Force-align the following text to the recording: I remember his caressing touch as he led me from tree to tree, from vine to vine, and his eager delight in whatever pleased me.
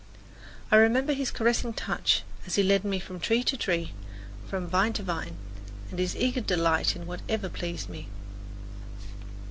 I 0.71 0.77
remember 0.77 1.13
his 1.13 1.29
caressing 1.29 1.73
touch 1.73 2.23
as 2.47 2.55
he 2.55 2.63
led 2.63 2.83
me 2.83 2.99
from 2.99 3.19
tree 3.19 3.43
to 3.43 3.55
tree, 3.55 3.93
from 4.47 4.65
vine 4.65 4.93
to 4.93 5.03
vine, 5.03 5.35
and 5.91 5.99
his 5.99 6.15
eager 6.15 6.41
delight 6.41 6.95
in 6.95 7.05
whatever 7.05 7.49
pleased 7.49 7.87
me. 7.87 8.07